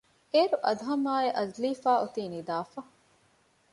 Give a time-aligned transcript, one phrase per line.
[0.33, 2.79] އޭރު އަދުހަމްއާއި އަޒްލީފާ އޮތީ ނިދާފަ